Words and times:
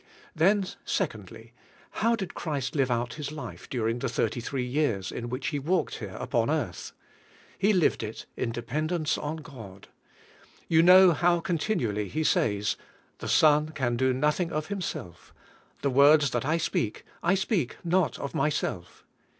Then, 0.35 0.65
secondly, 0.83 1.53
how 2.01 2.15
did 2.15 2.33
Christ 2.33 2.73
live 2.73 2.89
out 2.89 3.13
His 3.13 3.31
life 3.31 3.69
during 3.69 3.99
the 3.99 4.09
thirty 4.09 4.39
three 4.39 4.65
years 4.65 5.11
in 5.11 5.29
which 5.29 5.49
He 5.49 5.59
walked 5.59 5.99
here 5.99 6.15
upon 6.19 6.49
earth? 6.49 6.91
He 7.59 7.71
lived 7.71 8.01
it 8.01 8.25
in 8.35 8.51
dependence 8.51 9.15
on 9.15 9.35
God. 9.35 9.89
You 10.67 10.81
know 10.81 11.11
how 11.13 11.39
continuall}^ 11.39 12.09
He 12.09 12.23
says: 12.23 12.77
"The 13.19 13.27
Son 13.29 13.69
can 13.73 13.95
do 13.95 14.11
nothing 14.11 14.51
of 14.51 14.69
Himself. 14.69 15.35
The 15.83 15.91
words 15.91 16.31
that 16.31 16.45
I 16.45 16.57
speak, 16.57 17.05
I 17.21 17.35
speak 17.35 17.77
not 17.83 18.17
of 18.17 18.33
Myself." 18.33 19.05